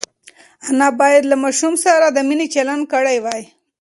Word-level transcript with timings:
انا 0.69 0.87
باید 0.99 1.23
له 1.31 1.35
ماشوم 1.43 1.73
سره 1.85 2.05
د 2.09 2.17
مینې 2.27 2.47
چلند 2.55 2.83
کړی 2.93 3.17
وای. 3.23 3.41